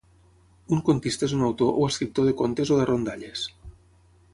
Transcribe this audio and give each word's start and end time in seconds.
Un 0.77 0.81
contista 0.87 1.29
és 1.29 1.37
un 1.39 1.45
autor 1.49 1.79
o 1.83 1.85
escriptor 1.91 2.29
de 2.31 2.37
contes 2.43 2.77
o 2.77 2.81
de 2.83 2.93
rondalles. 2.95 3.49